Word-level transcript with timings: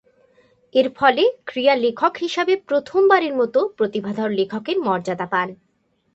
এরফলে 0.75 1.23
ক্রীড়া 1.45 1.75
লেখক 1.75 2.13
হিসেবে 2.17 2.53
প্রথমবারের 2.69 3.33
মতো 3.35 3.59
প্রতিভাধর 3.77 4.29
লেখকের 4.31 4.77
মর্যাদা 4.79 5.27
পান। 5.27 5.49